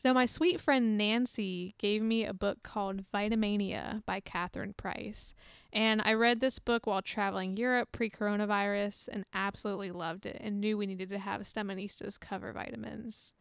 [0.00, 5.34] So, my sweet friend Nancy gave me a book called Vitamania by Catherine Price.
[5.72, 10.60] And I read this book while traveling Europe pre coronavirus and absolutely loved it and
[10.60, 13.34] knew we needed to have Stemonistas cover vitamins.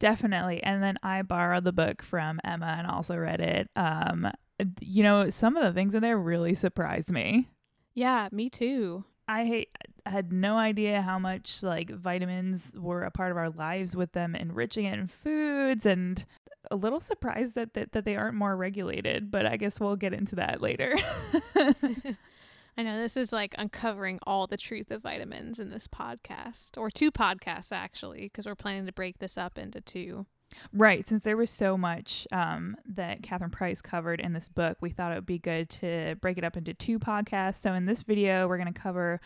[0.00, 0.60] Definitely.
[0.60, 3.70] And then I borrowed the book from Emma and also read it.
[3.76, 4.28] Um,
[4.80, 7.48] you know, some of the things in there really surprised me.
[7.94, 9.04] Yeah, me too.
[9.28, 9.66] I
[10.06, 14.34] had no idea how much like vitamins were a part of our lives with them
[14.34, 16.24] enriching it in foods and
[16.70, 20.12] a little surprised that, that, that they aren't more regulated, but I guess we'll get
[20.12, 20.94] into that later.
[22.78, 26.90] I know this is like uncovering all the truth of vitamins in this podcast, or
[26.90, 30.26] two podcasts actually, because we're planning to break this up into two.
[30.72, 31.06] Right.
[31.06, 35.12] Since there was so much um, that Catherine Price covered in this book, we thought
[35.12, 37.56] it would be good to break it up into two podcasts.
[37.56, 39.20] So, in this video, we're going to cover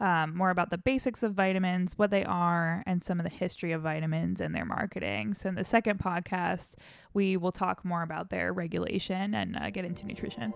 [0.00, 3.72] um, more about the basics of vitamins, what they are, and some of the history
[3.72, 5.34] of vitamins and their marketing.
[5.34, 6.74] So, in the second podcast,
[7.12, 10.54] we will talk more about their regulation and uh, get into nutrition.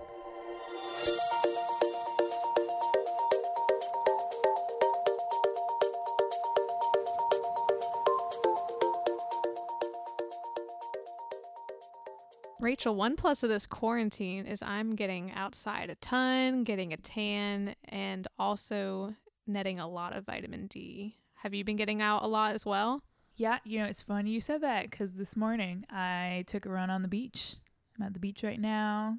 [12.61, 17.75] Rachel, one plus of this quarantine is I'm getting outside a ton, getting a tan,
[17.85, 19.15] and also
[19.47, 21.17] netting a lot of vitamin D.
[21.37, 23.03] Have you been getting out a lot as well?
[23.37, 26.91] Yeah, you know, it's funny you said that because this morning I took a run
[26.91, 27.57] on the beach.
[27.99, 29.19] I'm at the beach right now,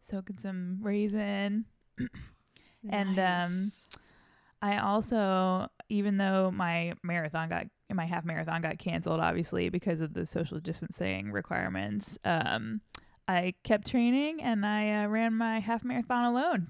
[0.00, 1.64] soaking some raisin.
[2.90, 3.72] and um,
[4.62, 10.14] I also, even though my marathon got my half marathon got canceled, obviously because of
[10.14, 12.80] the social distancing requirements, um,
[13.28, 16.68] I kept training and I uh, ran my half marathon alone.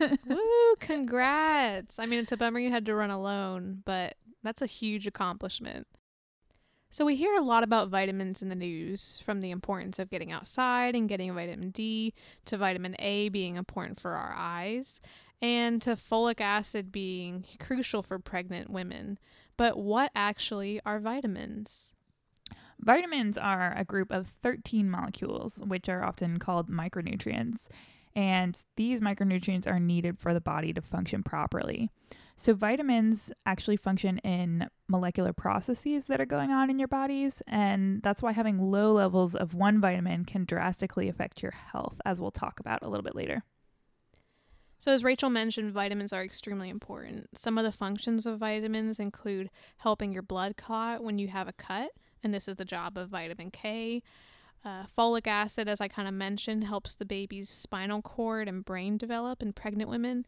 [0.26, 0.76] Woo!
[0.78, 1.98] Congrats!
[1.98, 5.88] I mean, it's a bummer you had to run alone, but that's a huge accomplishment.
[6.88, 10.32] So, we hear a lot about vitamins in the news, from the importance of getting
[10.32, 12.14] outside and getting vitamin D
[12.46, 15.00] to vitamin A being important for our eyes
[15.42, 19.18] and to folic acid being crucial for pregnant women.
[19.56, 21.92] But what actually are vitamins?
[22.80, 27.68] Vitamins are a group of 13 molecules, which are often called micronutrients.
[28.14, 31.90] And these micronutrients are needed for the body to function properly.
[32.34, 37.42] So, vitamins actually function in molecular processes that are going on in your bodies.
[37.46, 42.20] And that's why having low levels of one vitamin can drastically affect your health, as
[42.20, 43.42] we'll talk about a little bit later.
[44.78, 47.36] So, as Rachel mentioned, vitamins are extremely important.
[47.36, 51.52] Some of the functions of vitamins include helping your blood clot when you have a
[51.52, 51.90] cut,
[52.22, 54.02] and this is the job of vitamin K.
[54.64, 58.96] Uh, folic acid, as I kind of mentioned, helps the baby's spinal cord and brain
[58.96, 60.26] develop in pregnant women.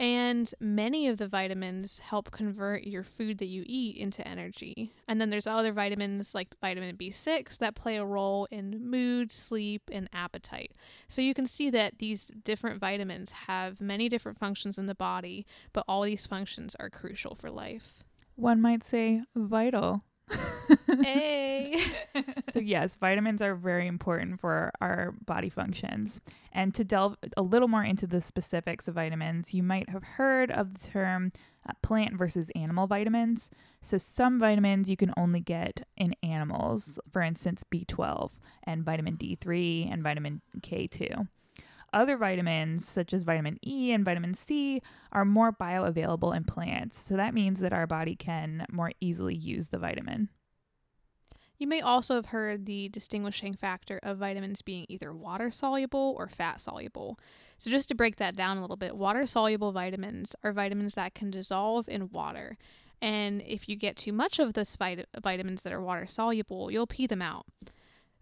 [0.00, 4.92] And many of the vitamins help convert your food that you eat into energy.
[5.08, 9.82] And then there's other vitamins like vitamin B6 that play a role in mood, sleep,
[9.90, 10.72] and appetite.
[11.08, 15.44] So you can see that these different vitamins have many different functions in the body,
[15.72, 18.04] but all these functions are crucial for life.
[18.36, 20.02] One might say vital
[21.02, 21.82] hey.
[22.50, 26.20] so, yes, vitamins are very important for our body functions.
[26.52, 30.50] And to delve a little more into the specifics of vitamins, you might have heard
[30.50, 31.32] of the term
[31.68, 33.50] uh, plant versus animal vitamins.
[33.80, 38.32] So, some vitamins you can only get in animals, for instance, B12
[38.64, 41.28] and vitamin D3 and vitamin K2.
[41.92, 47.00] Other vitamins, such as vitamin E and vitamin C, are more bioavailable in plants.
[47.00, 50.28] So that means that our body can more easily use the vitamin.
[51.58, 56.28] You may also have heard the distinguishing factor of vitamins being either water soluble or
[56.28, 57.18] fat soluble.
[57.58, 61.14] So, just to break that down a little bit, water soluble vitamins are vitamins that
[61.14, 62.56] can dissolve in water.
[63.02, 66.86] And if you get too much of those vit- vitamins that are water soluble, you'll
[66.86, 67.46] pee them out.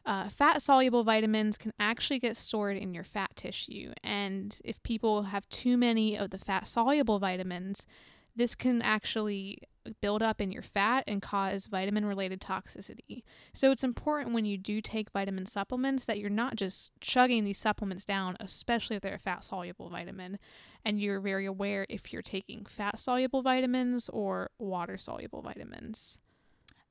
[0.06, 3.92] Uh, fat soluble vitamins can actually get stored in your fat tissue.
[4.04, 7.84] And if people have too many of the fat soluble vitamins,
[8.34, 9.58] this can actually
[10.00, 13.22] build up in your fat and cause vitamin related toxicity.
[13.52, 17.58] So it's important when you do take vitamin supplements that you're not just chugging these
[17.58, 20.38] supplements down, especially if they're a fat soluble vitamin,
[20.84, 26.18] and you're very aware if you're taking fat soluble vitamins or water soluble vitamins.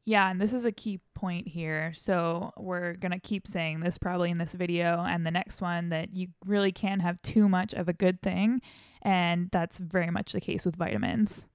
[0.08, 1.92] Yeah, and this is a key point here.
[1.96, 5.90] So, we're going to keep saying this probably in this video and the next one
[5.90, 8.62] that you really can't have too much of a good thing.
[9.02, 11.48] And that's very much the case with vitamins.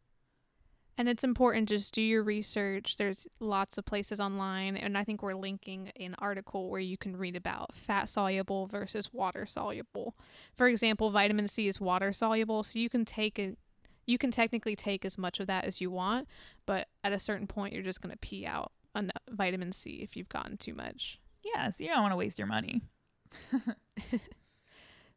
[1.01, 2.99] And it's important just do your research.
[2.99, 7.17] There's lots of places online, and I think we're linking an article where you can
[7.17, 10.15] read about fat soluble versus water soluble.
[10.55, 13.57] For example, vitamin C is water soluble, so you can take it
[14.05, 16.29] you can technically take as much of that as you want,
[16.67, 20.19] but at a certain point, you're just going to pee out enough vitamin C if
[20.19, 21.19] you've gotten too much.
[21.43, 22.83] Yeah, so you don't want to waste your money.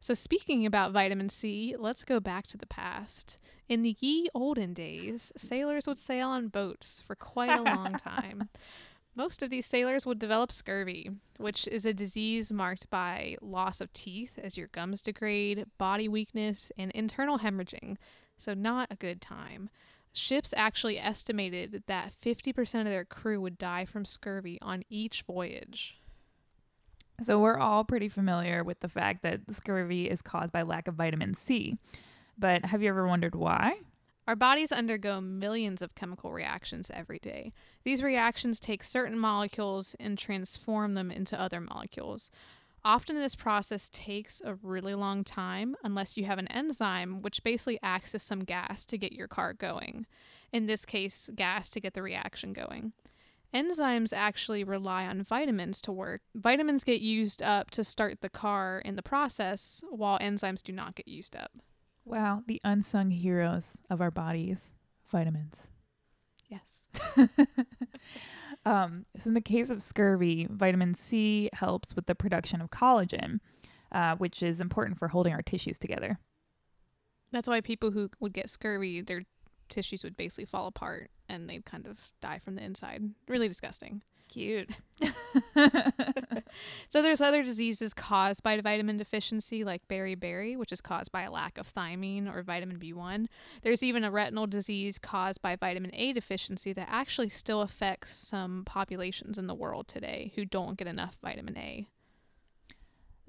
[0.04, 3.38] So, speaking about vitamin C, let's go back to the past.
[3.70, 8.50] In the ye olden days, sailors would sail on boats for quite a long time.
[9.16, 11.08] Most of these sailors would develop scurvy,
[11.38, 16.70] which is a disease marked by loss of teeth as your gums degrade, body weakness,
[16.76, 17.96] and internal hemorrhaging.
[18.36, 19.70] So, not a good time.
[20.12, 25.96] Ships actually estimated that 50% of their crew would die from scurvy on each voyage.
[27.20, 30.94] So we're all pretty familiar with the fact that scurvy is caused by lack of
[30.94, 31.76] vitamin C.
[32.36, 33.78] But have you ever wondered why?
[34.26, 37.52] Our bodies undergo millions of chemical reactions every day.
[37.84, 42.30] These reactions take certain molecules and transform them into other molecules.
[42.86, 47.78] Often, this process takes a really long time unless you have an enzyme, which basically
[47.82, 50.06] acts as some gas to get your car going.
[50.52, 52.92] In this case, gas to get the reaction going.
[53.54, 56.22] Enzymes actually rely on vitamins to work.
[56.34, 60.96] Vitamins get used up to start the car in the process, while enzymes do not
[60.96, 61.52] get used up.
[62.04, 64.72] Wow, the unsung heroes of our bodies,
[65.08, 65.68] vitamins.
[66.48, 66.82] Yes.
[68.66, 73.38] um, so, in the case of scurvy, vitamin C helps with the production of collagen,
[73.92, 76.18] uh, which is important for holding our tissues together.
[77.30, 79.22] That's why people who would get scurvy, their
[79.68, 83.02] tissues would basically fall apart and they'd kind of die from the inside.
[83.28, 84.02] Really disgusting.
[84.28, 84.70] Cute.
[86.88, 91.30] so there's other diseases caused by vitamin deficiency like beriberi, which is caused by a
[91.30, 93.26] lack of thiamine or vitamin B1.
[93.62, 98.64] There's even a retinal disease caused by vitamin A deficiency that actually still affects some
[98.64, 101.88] populations in the world today who don't get enough vitamin A.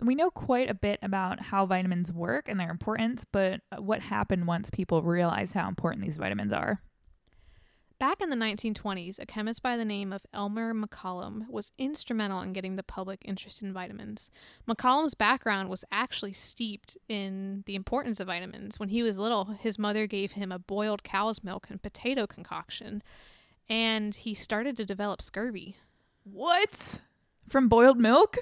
[0.01, 4.45] We know quite a bit about how vitamins work and their importance, but what happened
[4.45, 6.81] once people realized how important these vitamins are?
[7.97, 12.51] Back in the 1920s, a chemist by the name of Elmer McCollum was instrumental in
[12.51, 14.29] getting the public interested in vitamins.
[14.67, 18.81] McCollum's background was actually steeped in the importance of vitamins.
[18.81, 23.01] When he was little, his mother gave him a boiled cow's milk and potato concoction,
[23.69, 25.77] and he started to develop scurvy.
[26.25, 26.99] What?
[27.47, 28.39] From boiled milk?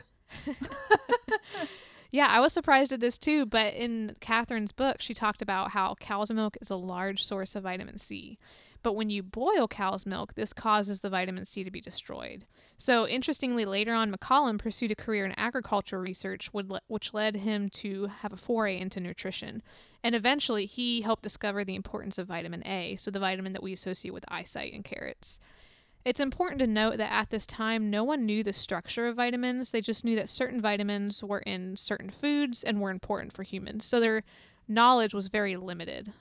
[2.11, 5.93] yeah, I was surprised at this too, but in Catherine's book, she talked about how
[5.99, 8.39] cow's milk is a large source of vitamin C.
[8.83, 12.45] But when you boil cow's milk, this causes the vitamin C to be destroyed.
[12.77, 18.07] So, interestingly, later on, McCollum pursued a career in agricultural research, which led him to
[18.07, 19.63] have a foray into nutrition.
[20.03, 23.71] And eventually, he helped discover the importance of vitamin A, so the vitamin that we
[23.71, 25.39] associate with eyesight in carrots.
[26.03, 29.71] It's important to note that at this time, no one knew the structure of vitamins.
[29.71, 33.85] They just knew that certain vitamins were in certain foods and were important for humans.
[33.85, 34.23] So their
[34.67, 36.11] knowledge was very limited.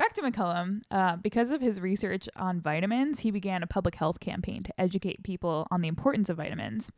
[0.00, 0.80] Back to McCollum.
[0.90, 5.22] Uh, because of his research on vitamins, he began a public health campaign to educate
[5.22, 6.90] people on the importance of vitamins.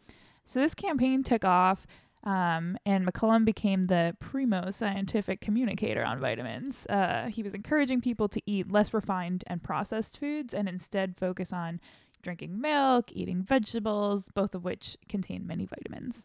[0.45, 1.85] So this campaign took off,
[2.23, 6.87] um, and McCollum became the primo scientific communicator on vitamins.
[6.87, 11.53] Uh, he was encouraging people to eat less refined and processed foods and instead focus
[11.53, 11.81] on
[12.23, 16.25] drinking milk, eating vegetables, both of which contain many vitamins.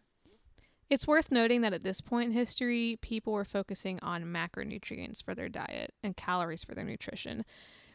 [0.90, 5.36] It's worth noting that at this point in history, people were focusing on macronutrients for
[5.36, 7.44] their diet and calories for their nutrition,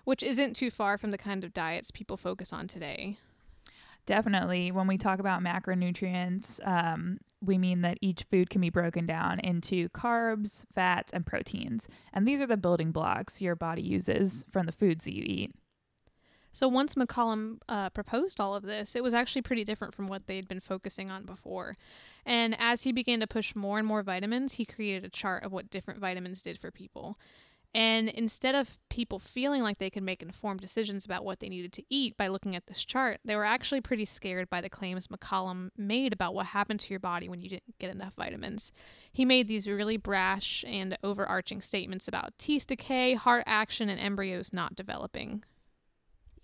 [0.05, 3.17] which isn't too far from the kind of diets people focus on today.
[4.05, 4.73] Definitely.
[4.73, 9.39] When we talk about macronutrients, um, we mean that each food can be broken down
[9.41, 11.89] into carbs, fats, and proteins.
[12.13, 15.55] And these are the building blocks your body uses from the foods that you eat.
[16.53, 20.27] So once McCollum uh, proposed all of this, it was actually pretty different from what
[20.27, 21.75] they'd been focusing on before.
[22.27, 25.53] And as he began to push more and more vitamins, he created a chart of
[25.53, 27.19] what different vitamins did for people.
[27.75, 31.73] And instead of people feeling like they could make informed decisions about what they needed
[31.73, 35.07] to eat by looking at this chart, they were actually pretty scared by the claims
[35.07, 38.73] McCollum made about what happened to your body when you didn't get enough vitamins.
[39.11, 44.53] He made these really brash and overarching statements about teeth decay, heart action, and embryos
[44.53, 45.43] not developing.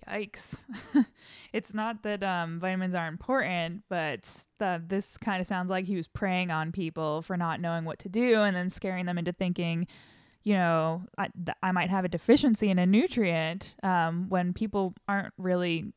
[0.09, 0.65] Yikes.
[1.53, 5.97] it's not that um, vitamins are important, but that this kind of sounds like he
[5.97, 9.33] was preying on people for not knowing what to do and then scaring them into
[9.33, 9.87] thinking,
[10.43, 14.95] you know, I, th- I might have a deficiency in a nutrient um, when people
[15.07, 15.93] aren't really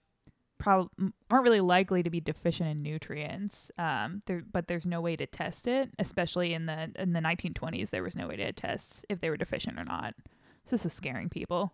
[0.61, 0.91] prob-
[1.29, 3.71] aren't really likely to be deficient in nutrients.
[3.77, 7.89] Um, there, but there's no way to test it, especially in the in the 1920s.
[7.89, 10.15] There was no way to test if they were deficient or not.
[10.65, 11.73] So this is scaring people.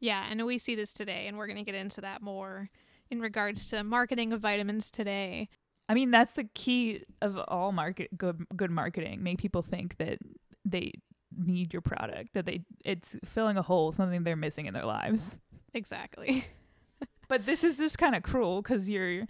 [0.00, 2.70] Yeah, and we see this today, and we're going to get into that more
[3.10, 5.48] in regards to marketing of vitamins today.
[5.88, 9.22] I mean, that's the key of all market good good marketing.
[9.22, 10.18] Make people think that
[10.64, 10.92] they
[11.36, 15.38] need your product, that they it's filling a hole, something they're missing in their lives.
[15.74, 16.44] Exactly.
[17.28, 19.26] but this is just kind of cruel because you're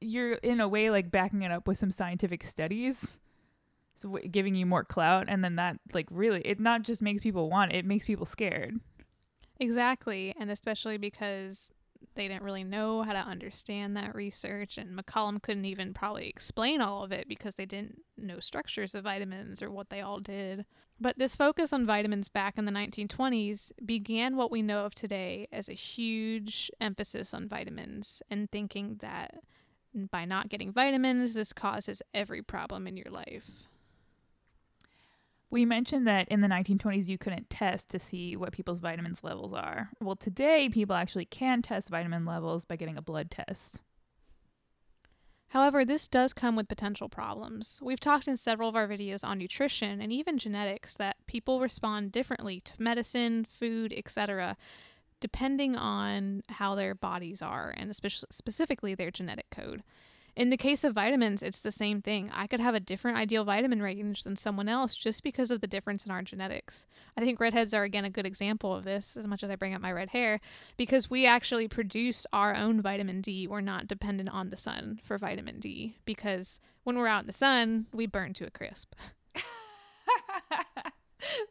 [0.00, 3.18] you're in a way like backing it up with some scientific studies
[3.96, 7.20] so w- giving you more clout and then that like really it not just makes
[7.20, 8.78] people want it, it makes people scared
[9.60, 10.34] Exactly.
[10.38, 11.72] And especially because
[12.14, 14.78] they didn't really know how to understand that research.
[14.78, 19.04] And McCollum couldn't even probably explain all of it because they didn't know structures of
[19.04, 20.64] vitamins or what they all did.
[21.00, 25.48] But this focus on vitamins back in the 1920s began what we know of today
[25.52, 29.34] as a huge emphasis on vitamins and thinking that
[30.10, 33.68] by not getting vitamins, this causes every problem in your life.
[35.54, 39.52] We mentioned that in the 1920s you couldn't test to see what people's vitamins levels
[39.52, 39.88] are.
[40.00, 43.80] Well, today people actually can test vitamin levels by getting a blood test.
[45.50, 47.78] However, this does come with potential problems.
[47.80, 52.10] We've talked in several of our videos on nutrition and even genetics that people respond
[52.10, 54.56] differently to medicine, food, etc.,
[55.20, 59.84] depending on how their bodies are and especially specifically their genetic code.
[60.36, 62.28] In the case of vitamins, it's the same thing.
[62.32, 65.68] I could have a different ideal vitamin range than someone else just because of the
[65.68, 66.86] difference in our genetics.
[67.16, 69.74] I think redheads are, again, a good example of this, as much as I bring
[69.74, 70.40] up my red hair,
[70.76, 73.46] because we actually produce our own vitamin D.
[73.46, 77.32] We're not dependent on the sun for vitamin D because when we're out in the
[77.32, 78.94] sun, we burn to a crisp.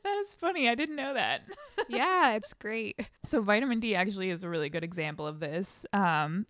[0.03, 0.67] that is funny.
[0.67, 1.43] I didn't know that.
[1.89, 2.99] yeah, it's great.
[3.25, 5.85] So vitamin D actually is a really good example of this.
[5.93, 6.45] Um,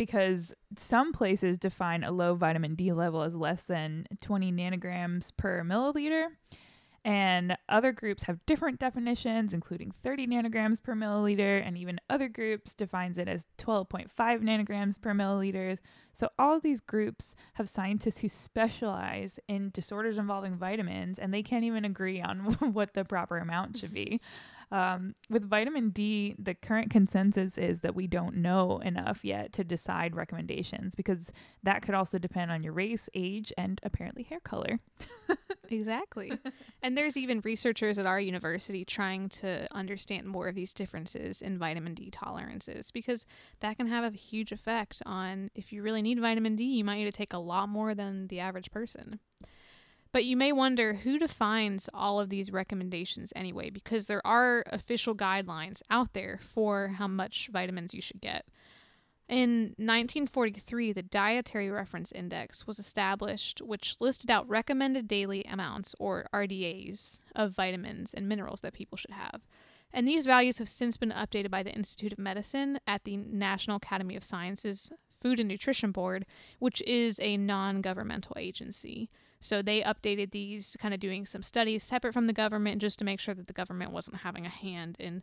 [0.00, 5.62] because some places define a low vitamin D level as less than 20 nanograms per
[5.62, 6.28] milliliter.
[7.04, 12.72] And other groups have different definitions, including 30 nanograms per milliliter, and even other groups
[12.72, 15.76] defines it as 12.5 nanograms per milliliter.
[16.14, 21.64] So all these groups have scientists who specialize in disorders involving vitamins, and they can't
[21.64, 22.38] even agree on
[22.72, 24.22] what the proper amount should be.
[24.72, 29.64] Um, with vitamin D, the current consensus is that we don't know enough yet to
[29.64, 34.78] decide recommendations because that could also depend on your race, age, and apparently hair color.
[35.68, 36.32] exactly.
[36.82, 41.58] and there's even researchers at our university trying to understand more of these differences in
[41.58, 43.26] vitamin D tolerances because
[43.60, 46.98] that can have a huge effect on if you really need vitamin D, you might
[46.98, 49.18] need to take a lot more than the average person.
[50.12, 55.14] But you may wonder who defines all of these recommendations anyway, because there are official
[55.14, 58.44] guidelines out there for how much vitamins you should get.
[59.28, 66.26] In 1943, the Dietary Reference Index was established, which listed out recommended daily amounts, or
[66.34, 69.42] RDAs, of vitamins and minerals that people should have.
[69.92, 73.76] And these values have since been updated by the Institute of Medicine at the National
[73.76, 74.90] Academy of Sciences
[75.20, 76.26] Food and Nutrition Board,
[76.58, 79.08] which is a non governmental agency.
[79.40, 83.04] So they updated these, kind of doing some studies separate from the government just to
[83.04, 85.22] make sure that the government wasn't having a hand in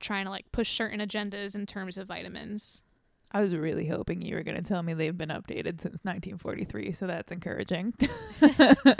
[0.00, 2.82] trying to like push certain agendas in terms of vitamins.
[3.30, 6.92] I was really hoping you were going to tell me they've been updated since 1943,
[6.92, 7.94] so that's encouraging.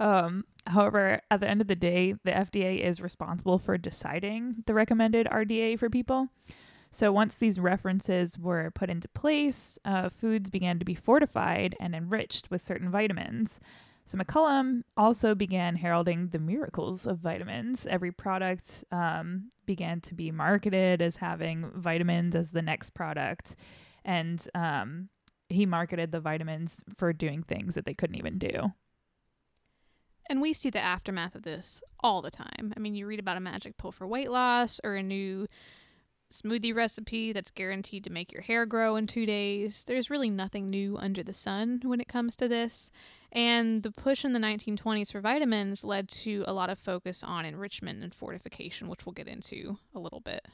[0.00, 4.74] um, however, at the end of the day, the FDA is responsible for deciding the
[4.74, 6.28] recommended RDA for people.
[6.90, 11.94] So once these references were put into place, uh, foods began to be fortified and
[11.94, 13.60] enriched with certain vitamins.
[14.06, 17.86] So McCollum also began heralding the miracles of vitamins.
[17.86, 23.54] Every product um, began to be marketed as having vitamins as the next product,
[24.04, 25.10] and um,
[25.48, 28.72] he marketed the vitamins for doing things that they couldn't even do.
[30.28, 32.72] And we see the aftermath of this all the time.
[32.76, 35.46] I mean, you read about a magic pill for weight loss or a new
[36.32, 39.84] smoothie recipe that's guaranteed to make your hair grow in two days.
[39.84, 42.90] There's really nothing new under the sun when it comes to this.
[43.32, 47.44] And the push in the 1920s for vitamins led to a lot of focus on
[47.44, 50.46] enrichment and fortification, which we'll get into a little bit.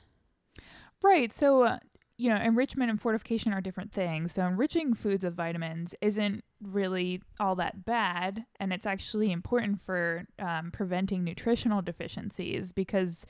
[1.02, 1.32] Right.
[1.32, 1.78] So, uh,
[2.18, 4.32] you know, enrichment and fortification are different things.
[4.32, 8.44] So, enriching foods with vitamins isn't really all that bad.
[8.58, 13.26] And it's actually important for um, preventing nutritional deficiencies because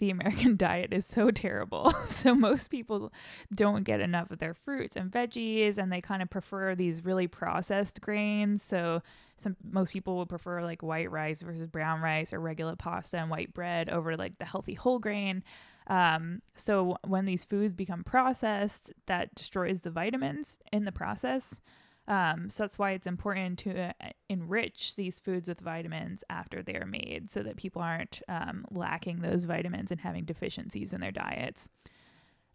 [0.00, 1.94] the American diet is so terrible.
[2.08, 3.12] so most people
[3.54, 7.28] don't get enough of their fruits and veggies and they kind of prefer these really
[7.28, 8.62] processed grains.
[8.62, 9.02] So
[9.36, 13.30] some most people would prefer like white rice versus brown rice or regular pasta and
[13.30, 15.44] white bread over like the healthy whole grain.
[15.86, 21.60] Um, so when these foods become processed, that destroys the vitamins in the process.
[22.10, 23.92] Um, so that's why it's important to uh,
[24.28, 29.44] enrich these foods with vitamins after they're made so that people aren't um, lacking those
[29.44, 31.68] vitamins and having deficiencies in their diets.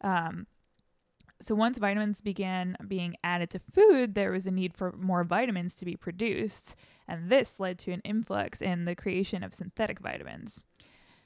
[0.02, 0.46] Um,
[1.42, 5.76] so once vitamins began being added to food, there was a need for more vitamins
[5.76, 6.76] to be produced,
[7.08, 10.64] and this led to an influx in the creation of synthetic vitamins.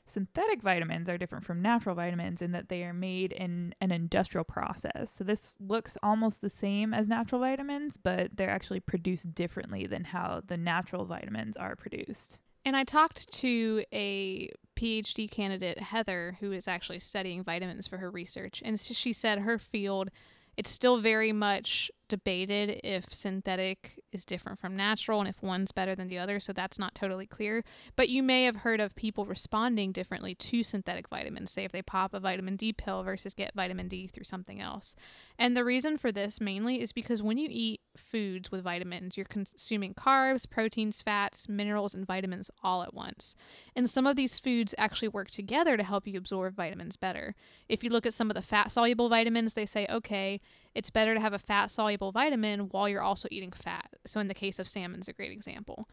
[0.09, 4.43] Synthetic vitamins are different from natural vitamins in that they are made in an industrial
[4.43, 5.11] process.
[5.11, 10.05] So this looks almost the same as natural vitamins, but they're actually produced differently than
[10.05, 12.39] how the natural vitamins are produced.
[12.65, 18.09] And I talked to a PhD candidate, Heather, who is actually studying vitamins for her
[18.09, 18.61] research.
[18.65, 20.09] And she said her field,
[20.57, 25.95] it's still very much debated if synthetic is different from natural and if one's better
[25.95, 27.63] than the other, so that's not totally clear.
[27.95, 31.81] But you may have heard of people responding differently to synthetic vitamins, say if they
[31.81, 34.95] pop a vitamin D pill versus get vitamin D through something else.
[35.37, 39.25] And the reason for this mainly is because when you eat foods with vitamins, you're
[39.25, 43.35] consuming carbs, proteins, fats, minerals, and vitamins all at once.
[43.75, 47.35] And some of these foods actually work together to help you absorb vitamins better.
[47.67, 50.39] If you look at some of the fat soluble vitamins, they say, okay,
[50.75, 53.93] it's better to have a fat soluble vitamin while you're also eating fat.
[54.05, 55.87] So, in the case of salmon, is a great example.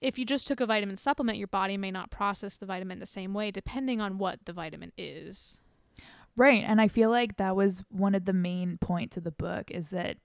[0.00, 3.06] If you just took a vitamin supplement, your body may not process the vitamin the
[3.06, 5.58] same way, depending on what the vitamin is.
[6.36, 6.62] Right.
[6.66, 9.90] And I feel like that was one of the main points of the book is
[9.90, 10.18] that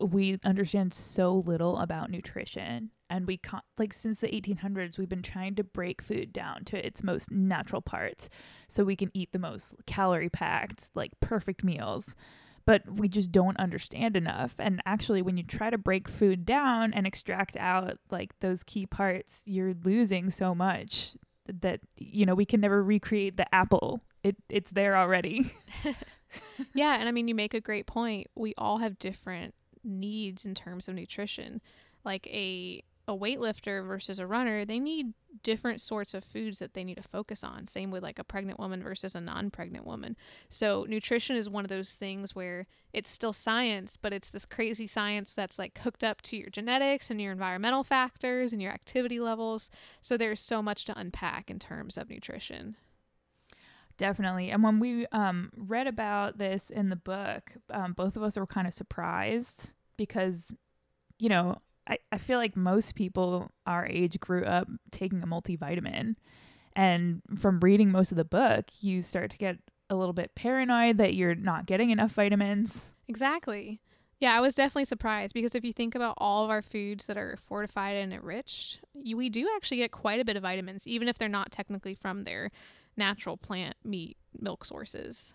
[0.00, 5.22] we understand so little about nutrition and we can't like since the 1800s we've been
[5.22, 8.30] trying to break food down to its most natural parts
[8.66, 12.14] so we can eat the most calorie packed like perfect meals
[12.68, 14.54] but we just don't understand enough.
[14.58, 18.84] And actually, when you try to break food down and extract out like those key
[18.84, 24.02] parts, you're losing so much that you know we can never recreate the apple.
[24.22, 25.50] It it's there already.
[26.74, 28.26] yeah, and I mean you make a great point.
[28.34, 31.62] We all have different needs in terms of nutrition.
[32.04, 36.84] Like a a weightlifter versus a runner, they need different sorts of foods that they
[36.84, 37.66] need to focus on.
[37.66, 40.14] Same with like a pregnant woman versus a non pregnant woman.
[40.50, 44.86] So, nutrition is one of those things where it's still science, but it's this crazy
[44.86, 49.18] science that's like hooked up to your genetics and your environmental factors and your activity
[49.18, 49.70] levels.
[50.02, 52.76] So, there's so much to unpack in terms of nutrition.
[53.96, 54.50] Definitely.
[54.50, 58.46] And when we um, read about this in the book, um, both of us were
[58.46, 60.54] kind of surprised because,
[61.18, 61.56] you know,
[61.88, 66.16] I, I feel like most people our age grew up taking a multivitamin.
[66.76, 69.56] And from reading most of the book, you start to get
[69.90, 72.90] a little bit paranoid that you're not getting enough vitamins.
[73.08, 73.80] Exactly.
[74.20, 77.16] Yeah, I was definitely surprised because if you think about all of our foods that
[77.16, 81.08] are fortified and enriched, you, we do actually get quite a bit of vitamins, even
[81.08, 82.50] if they're not technically from their
[82.96, 85.34] natural plant meat milk sources.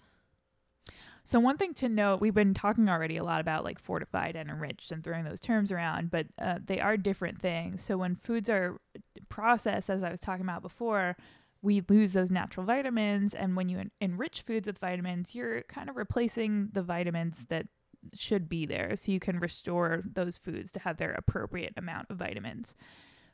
[1.26, 4.50] So one thing to note, we've been talking already a lot about like fortified and
[4.50, 7.82] enriched and throwing those terms around, but uh, they are different things.
[7.82, 8.82] So when foods are
[9.30, 11.16] processed, as I was talking about before,
[11.62, 15.90] we lose those natural vitamins, and when you en- enrich foods with vitamins, you're kind
[15.90, 17.68] of replacing the vitamins that
[18.14, 22.18] should be there, so you can restore those foods to have their appropriate amount of
[22.18, 22.76] vitamins.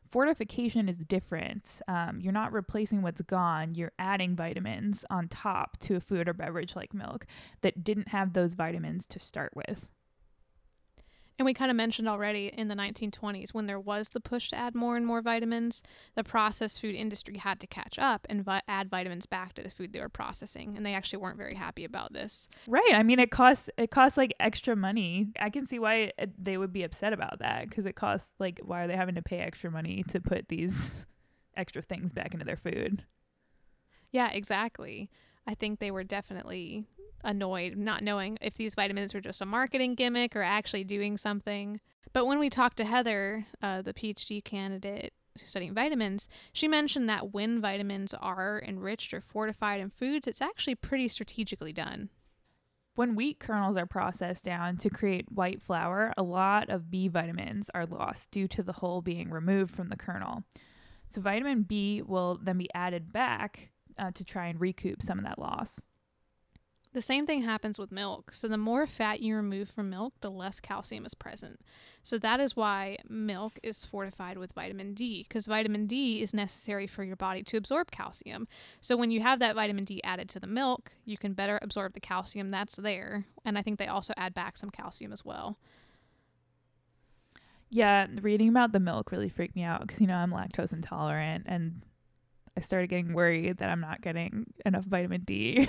[0.09, 1.81] Fortification is different.
[1.87, 6.33] Um, you're not replacing what's gone, you're adding vitamins on top to a food or
[6.33, 7.27] beverage like milk
[7.61, 9.87] that didn't have those vitamins to start with.
[11.39, 14.57] And we kind of mentioned already in the 1920s, when there was the push to
[14.57, 15.81] add more and more vitamins,
[16.15, 19.69] the processed food industry had to catch up and vi- add vitamins back to the
[19.69, 22.49] food they were processing, and they actually weren't very happy about this.
[22.67, 22.91] Right.
[22.93, 25.29] I mean, it costs it costs like extra money.
[25.39, 28.59] I can see why it, they would be upset about that because it costs like
[28.61, 31.07] why are they having to pay extra money to put these
[31.55, 33.05] extra things back into their food?
[34.11, 35.09] Yeah, exactly.
[35.47, 36.85] I think they were definitely
[37.23, 41.79] annoyed not knowing if these vitamins were just a marketing gimmick or actually doing something.
[42.13, 47.33] But when we talked to Heather, uh, the PhD candidate studying vitamins, she mentioned that
[47.33, 52.09] when vitamins are enriched or fortified in foods, it's actually pretty strategically done.
[52.95, 57.69] When wheat kernels are processed down to create white flour, a lot of B vitamins
[57.73, 60.43] are lost due to the hull being removed from the kernel.
[61.09, 65.25] So, vitamin B will then be added back uh, to try and recoup some of
[65.25, 65.79] that loss.
[66.91, 68.33] The same thing happens with milk.
[68.33, 71.61] So, the more fat you remove from milk, the less calcium is present.
[72.03, 76.87] So, that is why milk is fortified with vitamin D, because vitamin D is necessary
[76.87, 78.47] for your body to absorb calcium.
[78.81, 81.93] So, when you have that vitamin D added to the milk, you can better absorb
[81.93, 83.25] the calcium that's there.
[83.45, 85.59] And I think they also add back some calcium as well.
[87.69, 91.43] Yeah, reading about the milk really freaked me out because, you know, I'm lactose intolerant
[91.47, 91.83] and
[92.59, 95.65] I started getting worried that I'm not getting enough vitamin D.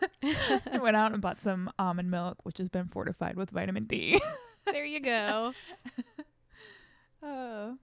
[0.24, 4.18] I went out and bought some almond milk, which has been fortified with vitamin D.
[4.64, 5.52] there you go.
[7.22, 7.76] oh.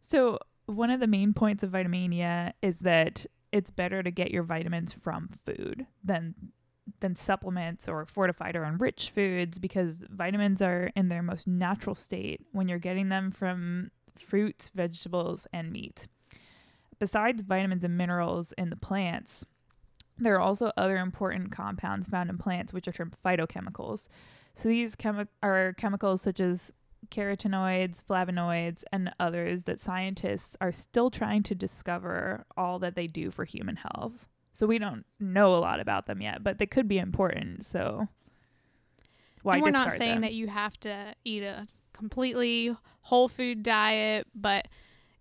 [0.00, 4.44] So, one of the main points of Vitamania is that it's better to get your
[4.44, 6.36] vitamins from food than
[7.00, 12.42] than supplements or fortified or enriched foods because vitamins are in their most natural state
[12.52, 16.06] when you're getting them from fruits, vegetables, and meat.
[16.98, 19.44] Besides vitamins and minerals in the plants,
[20.18, 24.08] there are also other important compounds found in plants, which are termed phytochemicals.
[24.52, 26.72] So these chemi- are chemicals such as
[27.10, 33.30] carotenoids, flavonoids, and others that scientists are still trying to discover all that they do
[33.30, 34.26] for human health.
[34.52, 37.64] So we don't know a lot about them yet, but they could be important.
[37.64, 38.08] So
[39.42, 40.20] why and we're not saying them?
[40.22, 44.68] that you have to eat a completely whole food diet, but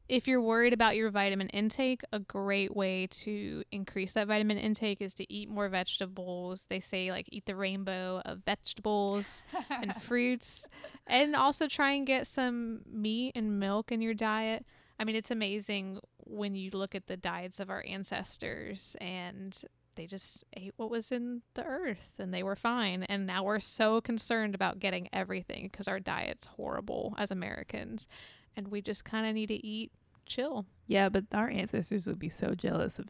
[0.10, 5.02] if you're worried about your vitamin intake, a great way to increase that vitamin intake
[5.02, 6.66] is to eat more vegetables.
[6.70, 10.68] They say like eat the rainbow of vegetables and fruits
[11.08, 14.66] and also try and get some meat and milk in your diet.
[15.00, 19.58] I mean, it's amazing when you look at the diets of our ancestors and
[19.96, 23.04] they just ate what was in the earth and they were fine.
[23.04, 28.08] And now we're so concerned about getting everything because our diet's horrible as Americans.
[28.56, 29.92] And we just kind of need to eat
[30.26, 30.66] chill.
[30.88, 33.08] Yeah, but our ancestors would be so jealous of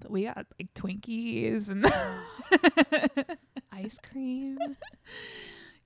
[0.00, 1.84] that we got like Twinkies and
[3.72, 4.58] Ice cream.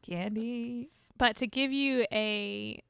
[0.02, 0.90] candy.
[1.16, 2.82] But to give you a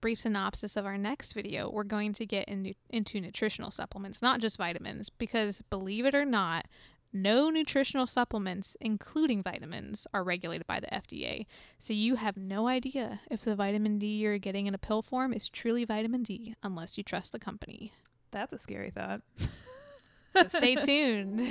[0.00, 4.40] brief synopsis of our next video, we're going to get into, into nutritional supplements, not
[4.40, 6.66] just vitamins, because believe it or not,
[7.12, 11.46] no nutritional supplements, including vitamins, are regulated by the FDA.
[11.78, 15.32] So you have no idea if the vitamin D you're getting in a pill form
[15.32, 17.92] is truly vitamin D unless you trust the company.
[18.30, 19.22] That's a scary thought.
[20.34, 21.48] So stay tuned.